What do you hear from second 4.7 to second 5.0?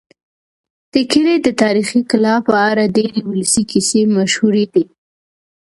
دي.